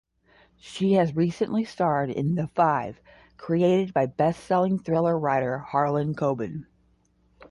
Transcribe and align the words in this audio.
She 0.57 0.93
has 0.93 1.15
recently 1.15 1.63
starred 1.63 2.09
in 2.09 2.33
The 2.33 2.47
Five, 2.47 2.99
created 3.37 3.93
by 3.93 4.07
bestselling 4.07 4.83
thriller 4.83 5.15
writer 5.15 5.59
Harlan 5.59 6.15
Coben. 6.15 6.65